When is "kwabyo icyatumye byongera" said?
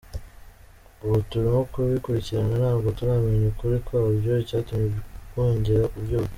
3.87-5.85